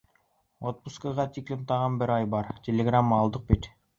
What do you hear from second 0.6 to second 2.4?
Отпускыға тиклем тағы бер ай